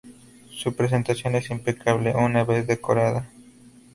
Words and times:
Su 0.49 0.73
presentación 0.75 1.35
es 1.35 1.51
impecable 1.51 2.15
una 2.15 2.43
vez 2.43 2.65
decorada. 2.65 3.29